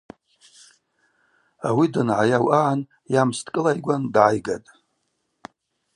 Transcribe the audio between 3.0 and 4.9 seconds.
йамс дкӏылайгван дгӏайгатӏ.